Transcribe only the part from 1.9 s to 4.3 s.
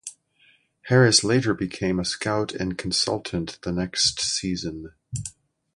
a scout and consultant the next